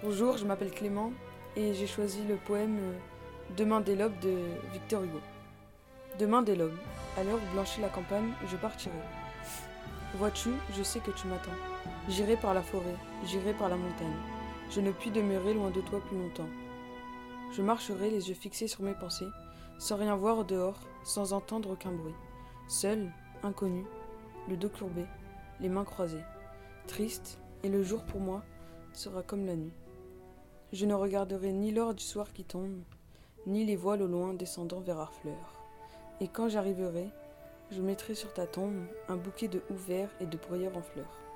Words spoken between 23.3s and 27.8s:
inconnu, le dos courbé, les mains croisées. Triste, et